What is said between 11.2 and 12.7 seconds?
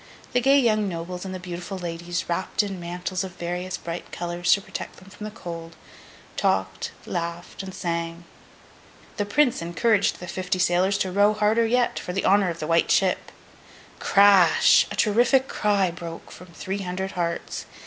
harder yet, for the honour of The